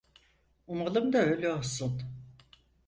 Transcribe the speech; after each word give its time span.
Umalım 0.67 1.13
da 1.13 1.17
öyle 1.17 1.53
olsun. 1.53 2.01